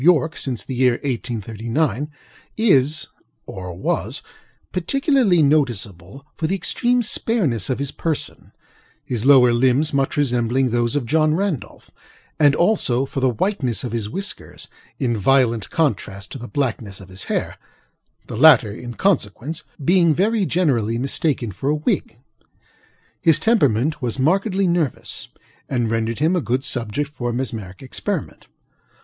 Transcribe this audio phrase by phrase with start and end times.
[0.03, 2.09] Y., since the year 1839,
[2.57, 3.05] is
[3.45, 4.23] (or was)
[4.71, 11.05] particularly noticeable for the extreme spareness of his personŌĆöhis lower limbs much resembling those of
[11.05, 11.91] John Randolph;
[12.39, 17.09] and, also, for the whiteness of his whiskers, in violent contrast to the blackness of
[17.09, 17.53] his hairŌĆöthe
[18.27, 22.17] latter, in consequence, being very generally mistaken for a wig.
[23.21, 25.27] His temperament was markedly nervous,
[25.69, 28.47] and rendered him a good subject for mesmeric experiment.